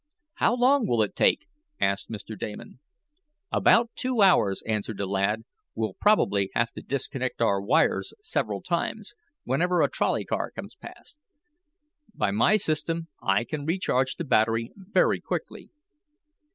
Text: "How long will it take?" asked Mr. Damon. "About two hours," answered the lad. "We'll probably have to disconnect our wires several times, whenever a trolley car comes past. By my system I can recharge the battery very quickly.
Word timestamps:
"How 0.37 0.55
long 0.55 0.87
will 0.87 1.03
it 1.03 1.15
take?" 1.15 1.45
asked 1.79 2.09
Mr. 2.09 2.35
Damon. 2.35 2.79
"About 3.51 3.91
two 3.95 4.23
hours," 4.23 4.63
answered 4.65 4.97
the 4.97 5.05
lad. 5.05 5.43
"We'll 5.75 5.93
probably 5.93 6.49
have 6.55 6.71
to 6.71 6.81
disconnect 6.81 7.39
our 7.39 7.61
wires 7.61 8.11
several 8.19 8.63
times, 8.63 9.13
whenever 9.43 9.83
a 9.83 9.89
trolley 9.91 10.25
car 10.25 10.49
comes 10.49 10.73
past. 10.73 11.19
By 12.15 12.31
my 12.31 12.57
system 12.57 13.09
I 13.21 13.43
can 13.43 13.63
recharge 13.63 14.15
the 14.15 14.23
battery 14.23 14.71
very 14.75 15.19
quickly. 15.21 15.69